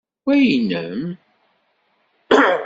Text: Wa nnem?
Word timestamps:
Wa 0.25 0.35
nnem? 0.51 0.99